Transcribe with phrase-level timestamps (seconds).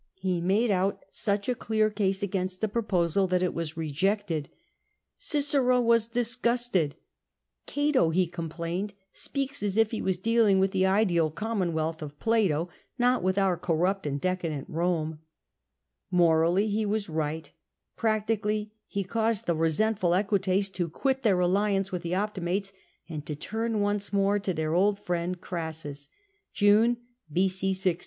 [0.17, 4.49] He made out such a clear case against the proposal that it was rejected,
[5.19, 6.95] Cicero was disgusted,"
[7.67, 8.93] Cato," he complained,"
[9.27, 12.67] speaks as if he was dealing with the ideal commonwealth of Plato,
[12.97, 15.19] not with our corrupt and decadent Eome/'
[16.09, 17.51] Morally, he was right;
[17.95, 22.73] practically, he caused the resentful Equites to quit their alliance with the Optimates,
[23.07, 26.09] and to turn once more to their old friend Orassus
[26.55, 26.97] [June
[27.31, 27.45] B.o.
[27.47, 27.99] 6o].